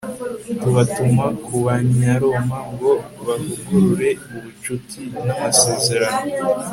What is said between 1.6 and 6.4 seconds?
banyaroma ngo bavugurure ubucuti n'amasezerano